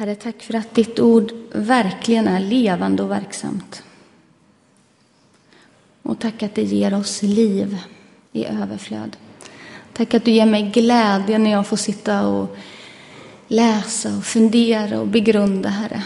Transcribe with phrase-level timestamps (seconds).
[0.00, 3.82] Herre, tack för att ditt ord verkligen är levande och verksamt.
[6.02, 7.78] Och tack att det ger oss liv
[8.32, 9.16] i överflöd.
[9.92, 12.56] Tack att du ger mig glädje när jag får sitta och
[13.48, 16.02] läsa och fundera och begrunda, Herre.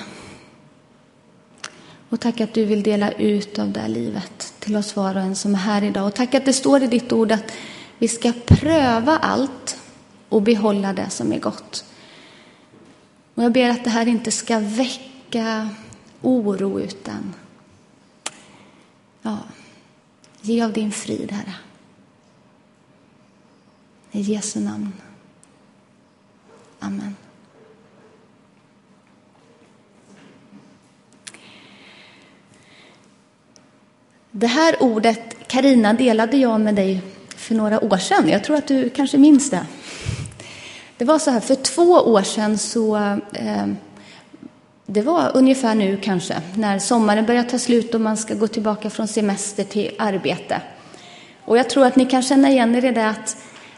[2.09, 5.23] Och tack att du vill dela ut av det här livet till oss var och
[5.23, 6.07] en som är här idag.
[6.07, 7.53] Och tack att det står i ditt ord att
[7.99, 9.79] vi ska pröva allt
[10.29, 11.85] och behålla det som är gott.
[13.35, 15.69] Och jag ber att det här inte ska väcka
[16.23, 17.35] oro utan
[19.23, 19.39] ja,
[20.41, 21.55] ge av din frid, Herre.
[24.13, 24.93] I Jesu namn.
[26.79, 27.17] Amen.
[34.31, 38.29] Det här ordet, Karina delade jag med dig för några år sedan.
[38.29, 39.67] Jag tror att du kanske minns det.
[40.99, 42.97] Det var så här, för två år sedan så,
[43.33, 43.67] eh,
[44.87, 48.91] det var ungefär nu kanske, när sommaren börjar ta slut och man ska gå tillbaka
[48.91, 50.61] från semester till arbete.
[51.45, 53.37] Och jag tror att ni kan känna igen er i det att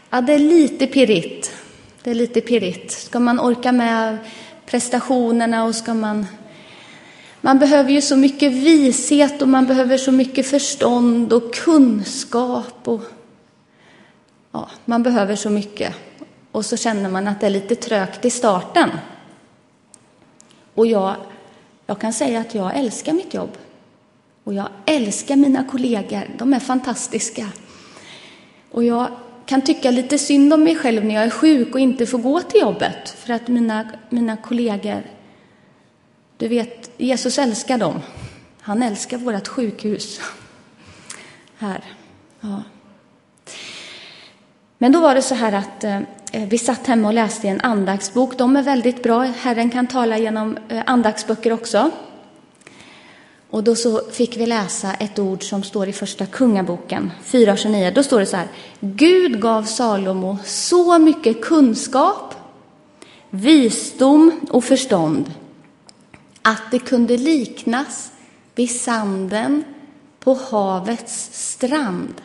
[0.09, 1.51] ja, det är lite pirrigt.
[2.03, 2.91] Det är lite pirrigt.
[2.91, 4.17] Ska man orka med
[4.65, 6.25] prestationerna och ska man...
[7.41, 13.01] Man behöver ju så mycket vishet och man behöver så mycket förstånd och kunskap och
[14.51, 15.93] ja, man behöver så mycket.
[16.57, 18.89] Och så känner man att det är lite trögt i starten.
[20.73, 21.15] Och jag,
[21.85, 23.57] jag kan säga att jag älskar mitt jobb.
[24.43, 26.23] Och jag älskar mina kollegor.
[26.37, 27.49] De är fantastiska.
[28.71, 29.07] Och jag
[29.45, 32.41] kan tycka lite synd om mig själv när jag är sjuk och inte får gå
[32.41, 33.09] till jobbet.
[33.09, 35.03] För att mina, mina kollegor,
[36.37, 38.01] du vet, Jesus älskar dem.
[38.61, 40.21] Han älskar vårt sjukhus.
[41.57, 41.83] Här.
[42.41, 42.63] Ja.
[44.77, 45.97] Men då var det så här att eh,
[46.31, 48.37] eh vi satt hemma och läste i en andaktsbok.
[48.37, 49.21] De är väldigt bra.
[49.21, 51.91] Herren kan tala genom eh, andaktsböcker också.
[53.49, 57.91] Och då så fick vi läsa ett ord som står i Första Kungaboken 4.29.
[57.91, 58.47] Då står det så här.
[58.79, 62.35] Gud gav Salomo så mycket kunskap,
[63.29, 65.33] visdom och förstånd
[66.41, 68.11] att det kunde liknas
[68.55, 69.63] vid sanden
[70.19, 72.21] på havets strand.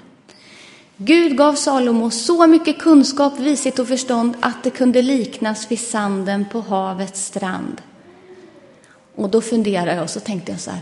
[0.97, 6.47] Gud gav Salomo så mycket kunskap, vishet och förstånd att det kunde liknas vid sanden
[6.53, 7.83] på havets strand.
[9.15, 10.81] Och då funderade jag och så tänkte jag så här,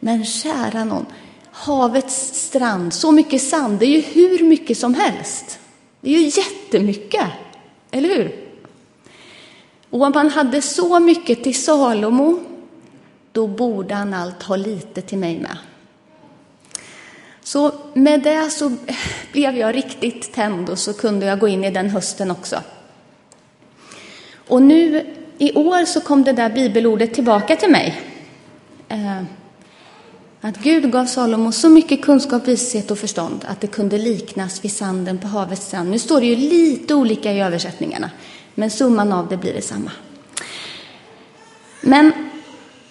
[0.00, 1.06] men kära någon,
[1.50, 5.58] havets strand, så mycket sand, det är ju hur mycket som helst.
[6.00, 7.26] Det är ju jättemycket,
[7.90, 8.44] eller hur?
[9.90, 12.40] Och om man hade så mycket till Salomo,
[13.32, 15.56] då borde han allt ha lite till mig med.
[17.44, 18.72] Så med det så
[19.32, 22.60] blev jag riktigt tänd och så kunde jag gå in i den hösten också.
[24.48, 25.06] Och nu
[25.38, 28.00] i år så kom det där bibelordet tillbaka till mig.
[28.88, 29.22] Eh,
[30.40, 34.72] att Gud gav Salomo så mycket kunskap, vishet och förstånd att det kunde liknas vid
[34.72, 35.90] sanden på havets strand.
[35.90, 38.10] Nu står det ju lite olika i översättningarna,
[38.54, 39.90] men summan av det blir detsamma.
[41.80, 42.12] Men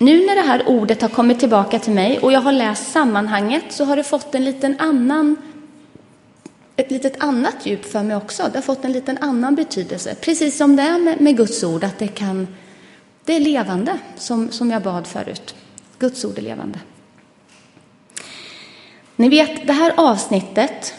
[0.03, 3.63] nu när det här ordet har kommit tillbaka till mig och jag har läst sammanhanget
[3.69, 5.35] så har det fått en liten annan,
[6.75, 8.43] ett litet annat djup för mig också.
[8.51, 10.15] Det har fått en liten annan betydelse.
[10.15, 12.47] Precis som det är med, med Guds ord, att det, kan,
[13.25, 15.55] det är levande, som, som jag bad förut.
[15.99, 16.79] Guds ord är levande.
[19.15, 20.93] Ni vet, det här avsnittet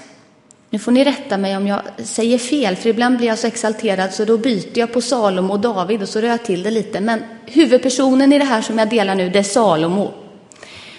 [0.75, 4.15] nu får ni rätta mig om jag säger fel, för ibland blir jag så exalterad
[4.15, 7.01] så då byter jag på Salomo och David och så rör jag till det lite.
[7.01, 10.12] Men huvudpersonen i det här som jag delar nu, det är Salomo.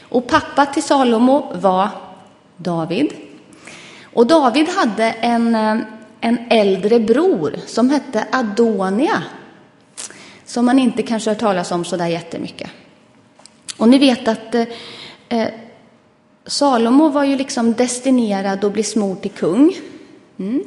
[0.02, 1.90] Och pappa till Salomo var
[2.58, 3.13] David.
[4.03, 5.78] Och David hade en, eh,
[6.22, 9.24] en äldre bror som hette Adonia,
[10.46, 12.69] som man inte kanske har talas om så där jättemycket.
[13.78, 14.66] Och ni vet att eh,
[15.30, 15.47] eh
[16.45, 19.75] Salomo var ju liksom destinerad att bli smord till kung.
[20.39, 20.63] Mm.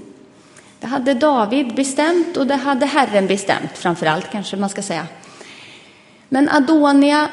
[0.81, 5.07] Det hade David bestämt och det hade Herren bestämt, framför allt kanske man ska säga.
[6.29, 7.29] Men Adonia,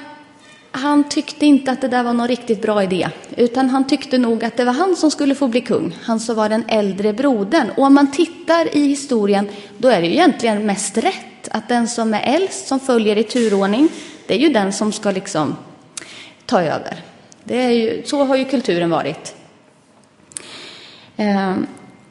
[0.71, 4.43] han tyckte inte att det där var någon riktigt bra idé, utan han tyckte nog
[4.43, 7.69] att det var han som skulle få bli kung, han som var den äldre brodern.
[7.77, 11.87] Och om man tittar i historien, då är det ju egentligen mest rätt att den
[11.87, 13.89] som är äldst, som följer i turordning,
[14.27, 15.55] det är ju den som ska liksom
[16.45, 17.03] ta över.
[17.45, 19.35] Det är ju, så har ju kulturen varit.
[21.17, 21.55] Eh,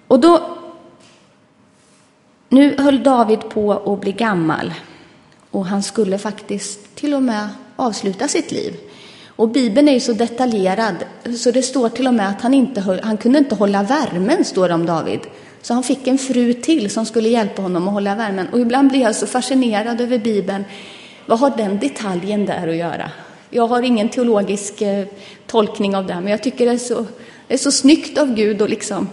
[0.09, 0.59] och då,
[2.49, 4.75] nu höll David på att bli gammal
[5.51, 8.77] och han skulle faktiskt till och med avsluta sitt liv.
[9.37, 10.95] Och Bibeln är ju så detaljerad
[11.39, 14.45] så det står till och med att han inte höll, han kunde inte hålla värmen,
[14.45, 15.21] står det om David.
[15.63, 18.49] Så han fick en fru till som skulle hjälpa honom att hålla värmen.
[18.49, 20.65] Och ibland blir jag så fascinerad över Bibeln
[21.27, 23.11] vad har den detaljen där att göra?
[23.55, 25.07] Jag har ingen teologisk eh,
[25.47, 27.07] tolkning av det, men jag tycker det är så,
[27.47, 29.09] det är så snyggt av Gud att liksom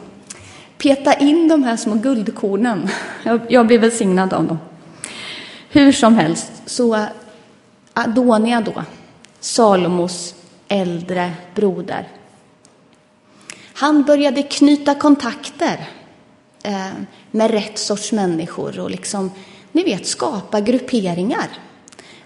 [0.77, 2.89] peta in de här små guldkornen.
[3.23, 4.59] Jag, jag blir välsignad av dem.
[5.69, 7.05] Hur som helst, så
[7.93, 8.83] Adonia då,
[9.39, 10.35] Salomos
[10.67, 12.07] äldre broder.
[13.73, 15.89] Han började knyta kontakter
[16.63, 16.93] eh,
[17.31, 19.31] med rätt sorts människor och liksom,
[19.71, 21.47] ni vet, skapa grupperingar.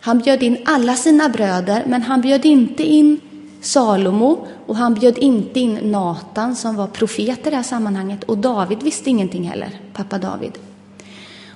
[0.06, 3.19] Han bjöd in alla sina bröder, men han bjöd inte in
[3.62, 8.38] Salomo och han bjöd inte in Natan som var profet i det här sammanhanget och
[8.38, 10.52] David visste ingenting heller, pappa David.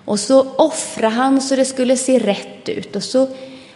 [0.05, 3.27] Och så offrade han så det skulle se rätt ut och så,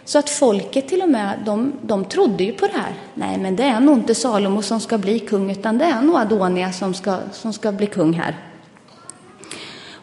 [0.04, 2.94] så att folket till och med, de, de trodde ju på det här.
[3.14, 6.16] Nej, men det är nog inte Salomo som ska bli kung utan det är nog
[6.16, 8.36] Adonia som ska, som ska bli kung här.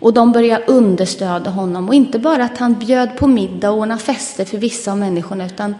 [0.02, 4.02] Och de började understöda honom och inte bara att han bjöd på middag och ordnade
[4.02, 5.76] fester för vissa av människorna utan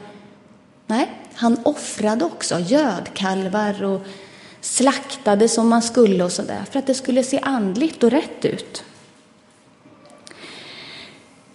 [0.88, 4.02] nej, han offrade också gödkalvar och
[4.62, 8.84] slaktade som man skulle och sådär för att det skulle se andligt och rätt ut.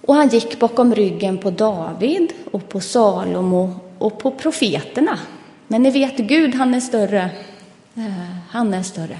[0.07, 5.19] Och han gick bakom ryggen på David och på Salomo och på profeterna.
[5.69, 7.31] Men ni vet, Gud han är större.
[7.95, 9.19] Eh, han är större.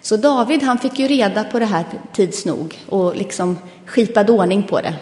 [0.00, 4.62] Så David han fick ju reda på det här tids nog och liksom skipade ordning
[4.62, 4.94] på det.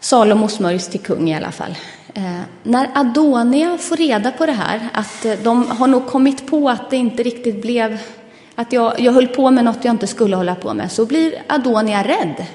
[0.00, 1.76] Salomo smörjs till kung i alla fall.
[2.14, 6.68] Eh, när Adonia får reda på det här, att eh, de har nog kommit på
[6.68, 7.98] att det inte riktigt blev,
[8.54, 11.34] att jag, jag höll på med något jag inte skulle hålla på med, så blir
[11.46, 12.46] Adonia rädd.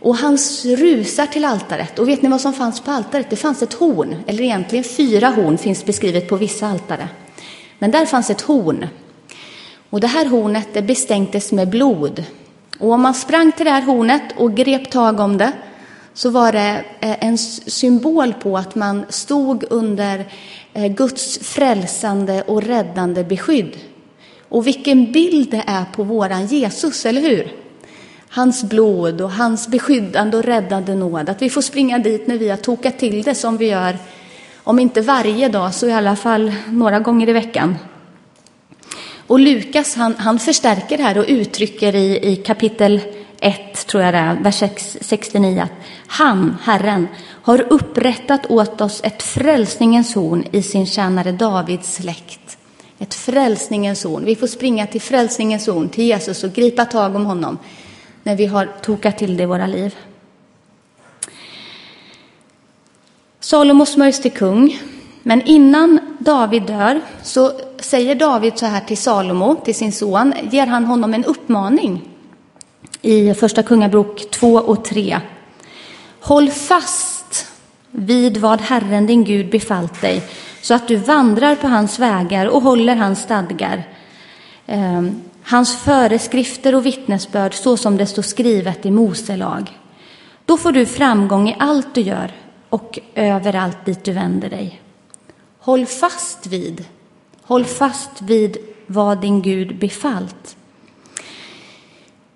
[0.00, 1.98] Och han rusar till altaret.
[1.98, 3.30] Och vet ni vad som fanns på altaret?
[3.30, 7.08] Det fanns ett horn, eller egentligen fyra horn finns beskrivet på vissa altare.
[7.80, 8.86] Men där fanns ett horn.
[9.90, 12.24] Och det här hornet det bestänktes med blod.
[12.78, 15.52] Och om man sprang till det här hornet och grep tag om det
[16.14, 20.24] så var det eh, en symbol på att man stod under
[20.72, 23.76] eh, Guds frälsande och räddande beskydd.
[24.48, 27.52] Och vilken bild det är på våran Jesus, eller hur?
[28.28, 31.28] Hans blod och hans beskyddande och räddande nåd.
[31.28, 33.98] Att vi får springa dit när vi har tokat till det som vi gör,
[34.70, 37.76] om inte varje dag så i alla fall några gånger i veckan.
[39.26, 43.00] Och Lukas han, han förstärker det här och uttrycker i, i kapitel
[43.40, 44.62] 1, tror jag det är, vers
[45.00, 45.70] 69, att
[46.06, 47.08] han, Herren,
[47.42, 52.58] har upprättat åt oss ett frälsningens horn i sin tjänare Davids släkt.
[52.98, 54.24] Ett frälsningens horn.
[54.24, 57.58] Vi får springa till frälsningens horn, till Jesus och gripa tag om honom
[58.22, 59.94] när vi har tokat till det i våra liv.
[63.42, 64.80] Salomo smörjs till kung,
[65.22, 70.66] men innan David dör så säger David så här till Salomo, till sin son, ger
[70.66, 72.08] han honom en uppmaning?
[73.02, 75.20] I Första Kungabok 2 och 3.
[76.20, 77.46] Håll fast
[77.90, 80.22] vid vad Herren din Gud befallt dig,
[80.62, 83.88] så att du vandrar på hans vägar och håller hans stadgar,
[84.66, 89.78] ehm, hans föreskrifter och vittnesbörd, så som det står skrivet i Mose lag.
[90.44, 92.32] Då får du framgång i allt du gör
[92.70, 94.80] och överallt dit du vänder dig.
[95.58, 96.84] Håll fast vid,
[97.42, 98.56] håll fast vid
[98.86, 100.56] vad din Gud befallt.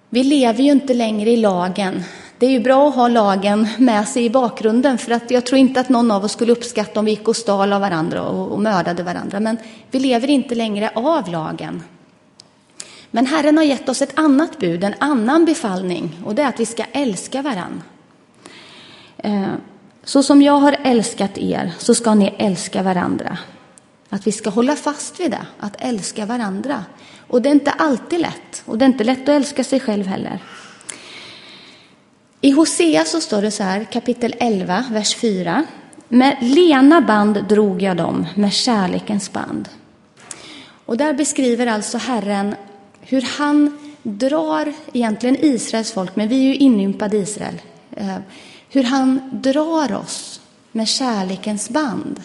[0.08, 2.02] Vi lever ju inte längre i lagen.
[2.38, 5.59] Det är ju bra att ha lagen med sig i bakgrunden för att jag tror
[5.59, 8.52] inte att någon av oss skulle uppskatta om vi gick och stal av varandra och,
[8.52, 9.40] och mördade varandra.
[9.40, 9.59] Men
[9.90, 11.82] vi lever inte längre av lagen.
[13.11, 16.61] Men Herren har gett oss ett annat bud, en annan befallning och det är att
[16.61, 17.82] vi ska älska varandra.
[19.16, 19.52] Eh,
[20.04, 23.38] så som jag har älskat er så ska ni älska varandra.
[24.08, 26.84] Att vi ska hålla fast vid det, att älska varandra.
[27.28, 30.06] Och det är inte alltid lätt, och det är inte lätt att älska sig själv
[30.06, 30.38] heller.
[32.40, 35.64] I Hosea så står det så här, kapitel 11, vers 4.
[36.08, 39.68] Med lena band drog jag dem, med kärlekens band.
[40.87, 42.54] Och där beskriver alltså Herren
[43.00, 47.62] hur han drar egentligen Israels folk, men vi är ju inympade i Israel.
[47.96, 48.16] Eh,
[48.75, 50.40] hur han drar oss
[50.73, 52.21] med kärlekens band.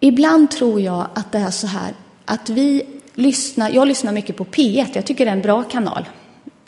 [0.00, 2.82] Ibland tror jag att det är så här att vi
[3.14, 6.08] lyssnar, jag lyssnar mycket på P1, jag tycker det är en bra kanal.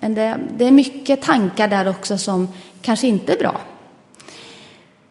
[0.00, 2.48] Men det, det är mycket tankar där också som
[2.82, 3.60] kanske inte är bra.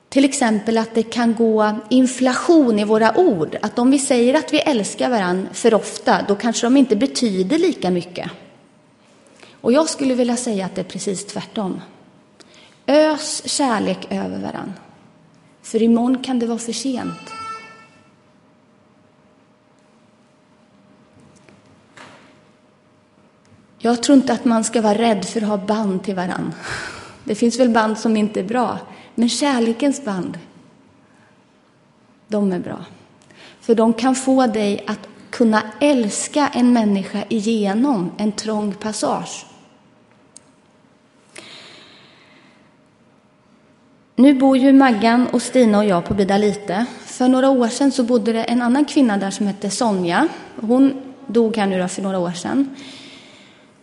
[0.09, 3.57] Till exempel att det kan gå inflation i våra ord.
[3.61, 7.57] Att om vi säger att vi älskar varandra för ofta, då kanske de inte betyder
[7.57, 8.31] lika mycket.
[9.63, 11.81] Och jag skulle vilja säga att det är precis tvärtom.
[12.87, 14.73] Ös kärlek över varandra.
[15.61, 17.33] För imorgon kan det vara för sent.
[23.77, 26.53] Jag tror inte att man ska vara rädd för att ha band till varann.
[27.23, 28.79] Det finns väl band som inte är bra,
[29.15, 30.39] men kärlekens band,
[32.27, 32.85] de är bra.
[33.61, 39.45] För de kan få dig att kunna älska en människa igenom en trång passage.
[44.15, 46.85] Nu bor ju Maggan och Stina och jag på Bidalite.
[47.05, 50.27] För några år sedan så bodde det en annan kvinna där som hette Sonja.
[50.55, 52.75] Hon dog här nu då för några år sedan.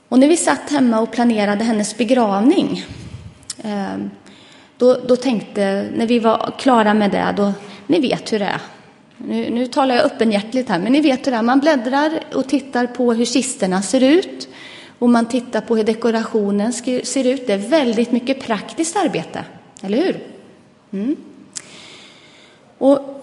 [0.08, 2.84] Och när vi satt hemma och planerade hennes begravning,
[3.62, 4.10] ehm,
[4.76, 7.52] då, då tänkte, när vi var klara med det, då,
[7.86, 8.60] ni vet hur det är.
[9.16, 11.42] Nu, nu talar jag öppenhjärtligt här, men ni vet hur det är.
[11.42, 14.48] Man bläddrar och tittar på hur kisterna ser ut
[14.98, 17.46] och man tittar på hur dekorationen ser ut.
[17.46, 19.44] Det är väldigt mycket praktiskt arbete,
[19.82, 20.20] eller hur?
[20.92, 21.16] Mm.
[22.78, 23.20] Och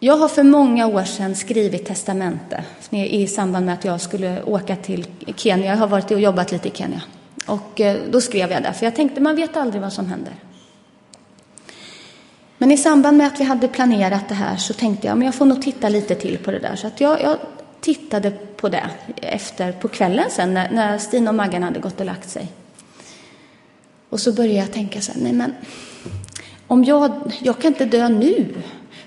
[0.00, 4.76] jag har för många år sedan skrivit testamente i samband med att jag skulle åka
[4.76, 5.70] till Kenya.
[5.70, 7.02] Jag har varit och jobbat lite i Kenya.
[7.46, 10.32] Och eh, då skrev jag det, för jag tänkte man vet aldrig vad som händer.
[12.58, 15.34] Men i samband med att vi hade planerat det här så tänkte jag men jag
[15.34, 16.76] får nog titta lite till på det där.
[16.76, 17.38] Så att jag, jag
[17.80, 22.06] tittade på det efter, på kvällen sen när, när Stina och Maggan hade gått och
[22.06, 22.48] lagt sig.
[24.10, 25.54] Och så började jag tänka så här, nej men
[26.66, 28.54] om jag, jag kan inte dö nu.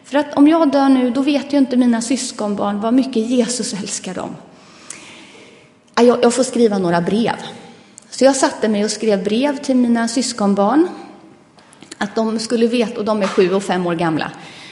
[0.03, 3.74] För att om jag dör nu, då vet ju inte mina syskonbarn vad mycket Jesus
[3.74, 4.36] älskar dem.
[5.96, 7.36] Jag, jag får skriva några brev.
[8.10, 10.88] Så jag satte mig och skrev brev till mina syskonbarn.
[11.98, 14.31] Att de skulle veta, och de är sju och fem år gamla,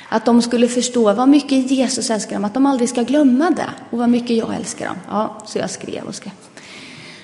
[0.09, 3.69] att de skulle förstå vad mycket Jesus älskar dem, att de aldrig ska glömma det
[3.89, 4.95] och vad mycket jag älskar dem.
[5.09, 6.33] Ja, så jag skrev och skrev.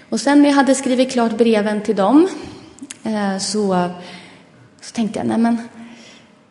[0.09, 2.27] Och sen när jag hade skrivit klart breven till dem
[3.05, 3.89] Eh, så,
[4.81, 5.57] så tänkte jag, nej men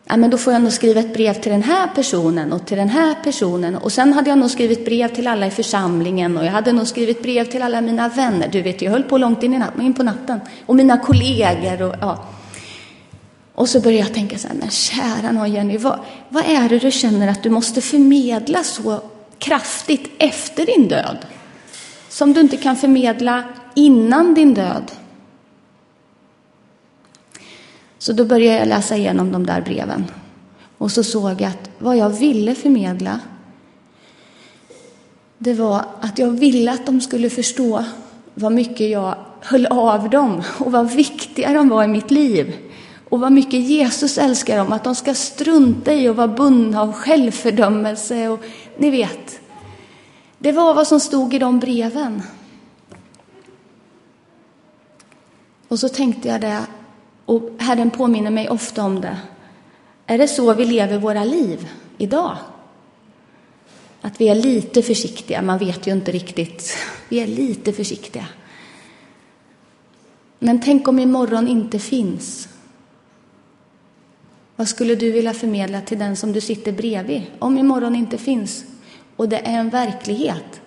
[0.05, 2.77] nej men då får jag nog skriva ett brev till den här personen och till
[2.77, 3.75] den här personen.
[3.75, 6.87] Och sen hade jag nog skrivit brev till alla i församlingen och jag hade nog
[6.87, 8.49] skrivit brev till alla mina vänner.
[8.51, 10.39] Du vet, jag höll på långt in, i natt, in på natten.
[10.65, 12.25] Och mina kollegor och ja.
[13.55, 16.79] Och så började jag tänka så här, men kära någon Jenny, vad, vad är det
[16.79, 19.01] du känner att du måste förmedla så
[19.37, 21.17] kraftigt efter din död?
[22.09, 23.43] Som du inte kan förmedla
[23.75, 24.91] innan din död?
[28.05, 30.05] Så då började jag läsa igenom de där breven.
[30.77, 33.19] Och så såg jag att vad jag ville förmedla,
[35.37, 37.83] det var att jag ville att de skulle förstå
[38.33, 42.55] vad mycket jag höll av dem och vad viktiga de var i mitt liv.
[43.09, 46.91] Och vad mycket Jesus älskar dem, att de ska strunta i att vara bundna av
[46.91, 48.39] självfördömelse och
[48.77, 49.39] ni vet.
[50.37, 52.21] Det var vad som stod i de breven.
[55.67, 56.61] Och så tänkte jag det,
[57.25, 59.17] och Herren påminner mig ofta om det.
[60.05, 61.67] Är det så vi lever våra liv
[61.97, 62.37] idag?
[64.01, 66.77] Att vi är lite försiktiga, man vet ju inte riktigt.
[67.09, 68.27] Vi är lite försiktiga.
[70.39, 72.47] Men tänk om imorgon inte finns?
[74.55, 78.65] Vad skulle du vilja förmedla till den som du sitter bredvid om imorgon inte finns
[79.15, 80.61] och det är en verklighet?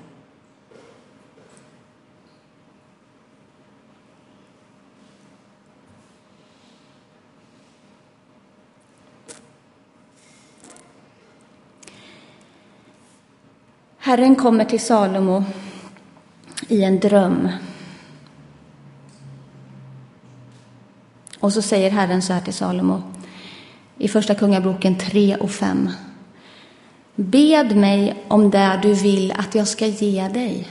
[14.08, 15.44] Herren kommer till Salomo
[16.68, 17.48] i en dröm.
[21.38, 23.02] Och så säger Herren så här till Salomo
[23.98, 25.90] i Första Kungaboken 3 och 5.
[27.14, 30.68] Bed mig om det du vill att jag ska ge dig.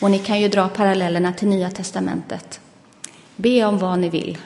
[0.00, 2.60] Och ni kan ju dra parallellerna till Nya testamentet.
[3.36, 4.38] Be om vad ni vill.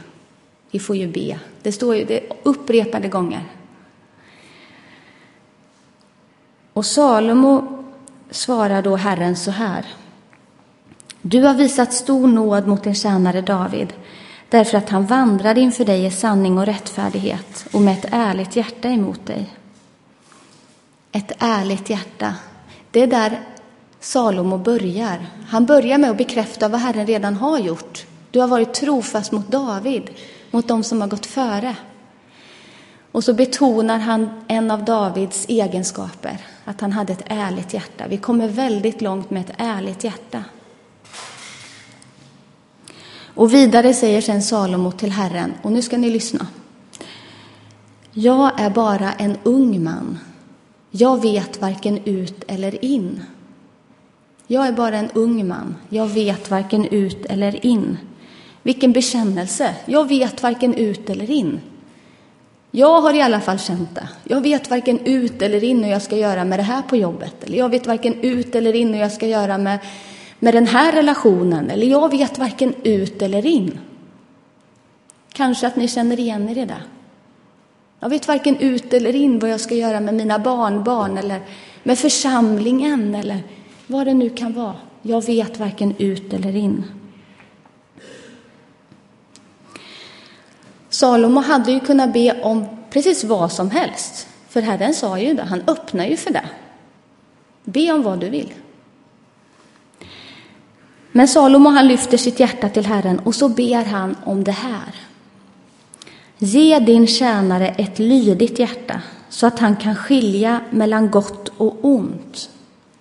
[0.70, 1.38] Vi får ju be.
[1.62, 3.57] Det står ju det upprepade gånger.
[6.78, 7.84] Och Salomo
[8.30, 9.86] svarar då Herren så här.
[11.22, 13.92] Du har visat stor nåd mot din tjänare David
[14.48, 18.88] därför att han vandrade inför dig i sanning och rättfärdighet och med ett ärligt hjärta
[18.88, 19.54] emot dig.
[21.12, 22.34] Ett ärligt hjärta.
[22.90, 23.40] Det är där
[24.00, 25.26] Salomo börjar.
[25.48, 28.06] Han börjar med att bekräfta vad Herren redan har gjort.
[28.30, 30.10] Du har varit trofast mot David,
[30.50, 31.76] mot dem som har gått före.
[33.12, 36.38] Och så betonar han en av Davids egenskaper,
[36.68, 38.04] att han hade ett ärligt hjärta.
[38.08, 40.44] Vi kommer väldigt långt med ett ärligt hjärta.
[43.34, 46.46] Och vidare säger sen Salomo till Herren, och nu ska ni lyssna.
[48.12, 50.18] Jag är bara en ung man.
[50.90, 53.22] Jag vet varken ut eller in.
[54.46, 55.76] Jag är bara en ung man.
[55.88, 57.98] Jag vet varken ut eller in.
[58.62, 59.74] Vilken bekännelse!
[59.86, 61.60] Jag vet varken ut eller in.
[62.70, 64.08] Jag har i alla fall känt det.
[64.24, 67.44] Jag vet varken ut eller in hur jag ska göra med det här på jobbet.
[67.44, 69.78] Eller jag vet varken ut eller in hur jag ska göra med
[70.38, 73.78] med den här relationen, eller jag vet varken ut eller in.
[75.32, 76.82] Kanske att ni känner igen er i det.
[78.00, 81.40] Jag vet varken ut eller in vad jag ska göra med mina barnbarn eller
[81.82, 83.42] med församlingen eller
[83.86, 84.76] vad det nu kan vara.
[85.02, 86.84] Jag vet varken ut eller in.
[90.98, 95.42] Salomo hade ju kunnat be om precis vad som helst, för Herren sa ju det,
[95.42, 96.44] han öppnar ju för det.
[97.64, 98.52] Be om vad du vill.
[101.12, 104.94] Men Salomo han lyfter sitt hjärta till Herren och så ber han om det här.
[106.38, 112.50] Ge din tjänare ett lydigt hjärta så att han kan skilja mellan gott och ont.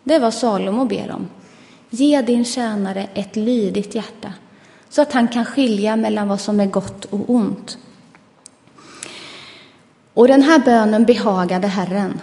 [0.03, 1.27] Det är vad Salomo ber om.
[1.89, 4.33] Ge din tjänare ett lydigt hjärta
[4.89, 7.77] så att han kan skilja mellan vad som är gott och ont.
[10.17, 12.21] Och den här bönen behagade Herren.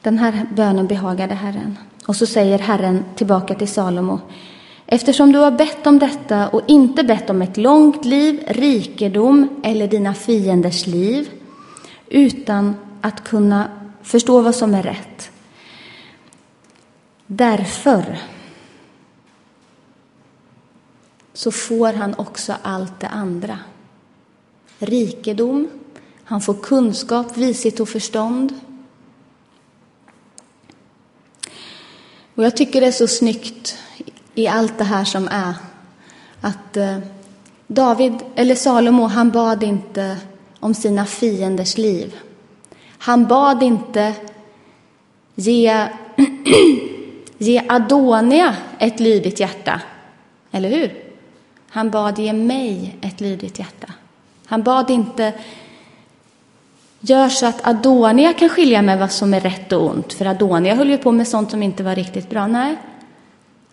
[0.00, 1.78] Den här bönen behagade Herren.
[2.06, 4.20] Och så säger Herren tillbaka till Salomo.
[4.86, 9.88] Eftersom du har bett om detta och inte bett om ett långt liv, rikedom eller
[9.88, 11.30] dina fienders liv,
[12.08, 13.68] utan att kunna
[14.02, 15.30] förstå vad som är rätt.
[17.26, 18.18] Därför
[21.32, 23.58] så får han också allt det andra.
[24.78, 25.68] Rikedom,
[26.24, 28.54] han får kunskap, vishet och förstånd.
[32.34, 33.78] Och jag tycker det är så snyggt
[34.34, 35.54] i allt det här som är
[36.40, 36.98] att eh,
[37.66, 40.16] David, eller Salomo, han bad inte
[40.60, 42.16] om sina fienders liv.
[42.98, 44.14] Han bad inte
[45.34, 45.88] ge,
[47.38, 49.80] ge Adonia ett lydigt hjärta,
[50.50, 51.04] eller hur?
[51.68, 53.92] Han bad ge mig ett lydigt hjärta.
[54.46, 55.32] Han bad inte
[57.04, 60.74] gör så att Adonia kan skilja med vad som är rätt och ont, för Adonia
[60.74, 62.46] höll ju på med sånt som inte var riktigt bra.
[62.46, 62.76] Nej,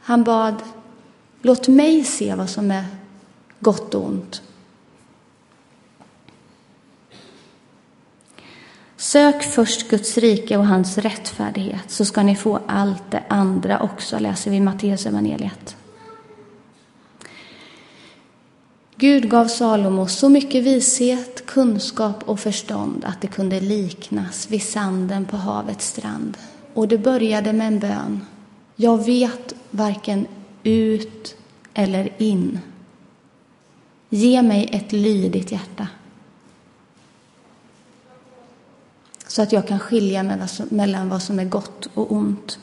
[0.01, 0.55] han bad
[1.41, 2.85] låt mig se vad som är
[3.59, 4.41] gott och ont.
[8.97, 14.19] Sök först Guds rike och hans rättfärdighet så ska ni få allt det andra också,
[14.19, 15.05] läser vi i Matteus
[19.01, 25.25] Gud gav Salomo så mycket vishet, kunskap och förstånd att det kunde liknas vid sanden
[25.25, 26.37] på havets strand.
[26.73, 28.25] Och det började med en bön.
[28.75, 30.27] Jag vet varken
[30.63, 31.35] ut
[31.73, 32.59] eller in.
[34.09, 35.87] Ge mig ett lydigt hjärta.
[39.27, 40.37] Så att jag kan skilja
[40.69, 42.59] mellan vad som är gott och ont.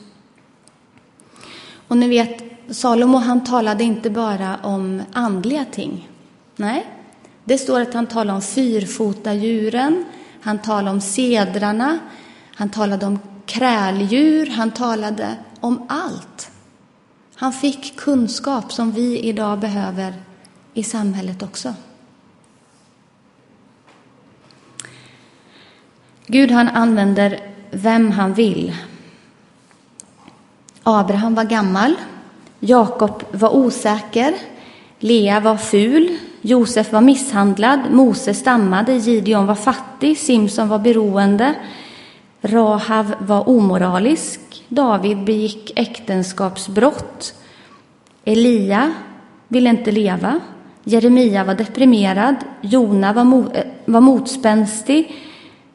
[1.87, 2.43] Och ni vet,
[2.75, 6.08] Salomo han talade inte bara om andliga ting.
[6.59, 6.85] Nej,
[7.43, 10.05] det står att han talar om fyrfotadjuren,
[10.41, 11.99] han talar om sedrarna,
[12.55, 16.51] han talade om kräldjur, han talade om allt.
[17.35, 20.13] Han fick kunskap som vi idag behöver
[20.73, 21.73] i samhället också.
[26.27, 27.39] Gud han använder
[27.71, 28.75] vem han vill.
[30.83, 31.95] Abraham var gammal,
[32.59, 34.33] Jakob var osäker,
[34.99, 41.53] Lea var ful, Josef var misshandlad, Mose stammade, Gideon var fattig, Simson var beroende,
[42.41, 47.33] Rahav var omoralisk, David begick äktenskapsbrott,
[48.25, 48.93] Elia
[49.47, 50.39] ville inte leva,
[50.83, 55.15] Jeremia var deprimerad, Jona var, mo eh, var motspänstig,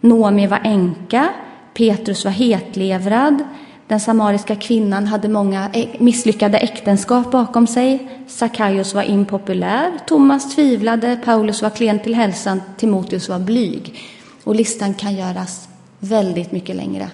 [0.01, 1.29] Nomi var änka,
[1.75, 3.45] Petrus var hetlevrad,
[3.89, 8.09] den samariska kvinnan hade många misslyckade äktenskap bakom sig.
[8.27, 14.01] Sackaios var impopulär, Thomas tvivlade, Paulus var klen till hälsan, Timoteus var blyg.
[14.45, 15.69] Och listan kan göras
[15.99, 17.11] väldigt mycket längre.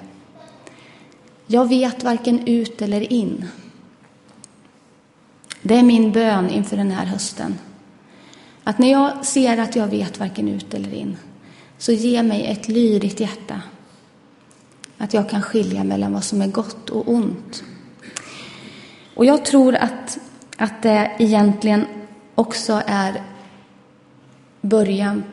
[1.46, 3.44] Jag vet varken ut eller in.
[5.62, 7.58] Det är min bön inför den här hösten.
[8.64, 11.16] Att när jag ser att jag vet varken ut eller in,
[11.78, 13.62] så ge mig ett lyrigt hjärta
[15.00, 17.64] att jag kan skilja mellan vad som är gott och ont.
[19.14, 20.18] Och jag tror att,
[20.56, 21.86] att det egentligen
[22.34, 23.22] också är
[24.60, 25.24] början,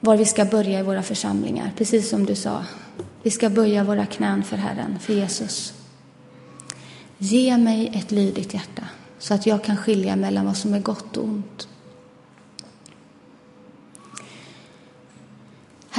[0.00, 1.72] var vi ska börja i våra församlingar.
[1.76, 2.64] Precis som du sa.
[3.22, 5.74] Vi ska böja våra knän för Herren, för Jesus.
[7.18, 8.82] Ge mig ett lydigt hjärta
[9.18, 11.68] så att jag kan skilja mellan vad som är gott och ont.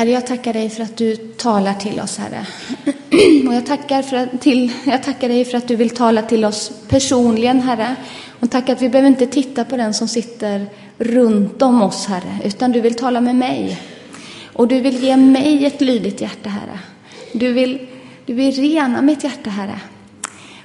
[0.02, 2.46] Herre, jag tackar dig för att du talar till oss, Herre.
[3.48, 6.46] Och jag tackar, för att, till, jag tackar dig för att du vill tala till
[6.46, 7.96] oss personligen, Herre.
[8.40, 10.66] Och tack att vi behöver inte titta på den som sitter
[10.98, 13.82] runt om oss, Herre, utan du vill tala med mig.
[14.54, 16.80] Och du vill ge mig ett lydigt hjärta, Herre.
[17.34, 17.88] Du vill,
[18.26, 19.80] du vill rena mitt hjärta, Herre.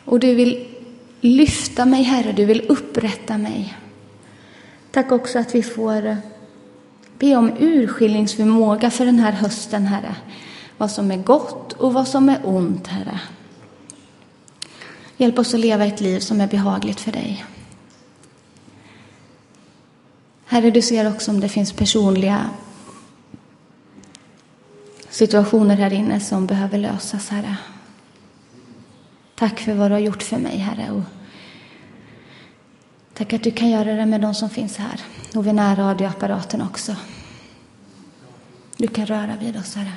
[0.05, 0.67] Och du vill
[1.21, 2.33] lyfta mig, Herre.
[2.33, 3.75] Du vill upprätta mig.
[4.91, 6.17] Tack också att vi får
[7.19, 10.17] be om urskiljningsförmåga för den här hösten, Herre.
[10.77, 13.21] Vad som är gott och vad som är ont, Herre.
[15.17, 17.45] Hjälp oss att leva ett liv som är behagligt för dig.
[20.47, 22.51] Herre, du ser också om det finns personliga
[25.09, 27.57] situationer här inne som behöver lösas, Herre.
[29.35, 30.91] Tack för vad du har gjort för mig, Herre.
[30.91, 31.03] Och
[33.15, 35.01] tack att du kan göra det med de som finns här
[35.37, 36.97] och vid närradioapparaten också.
[38.77, 39.93] Du kan röra vid oss, Herre.